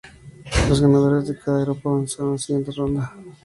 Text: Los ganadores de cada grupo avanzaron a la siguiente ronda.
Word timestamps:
Los 0.67 0.81
ganadores 0.81 1.27
de 1.27 1.37
cada 1.37 1.61
grupo 1.63 1.91
avanzaron 1.91 2.29
a 2.29 2.31
la 2.31 2.37
siguiente 2.39 2.71
ronda. 2.71 3.13